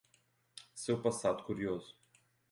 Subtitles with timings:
[0.73, 1.95] Seu passado curioso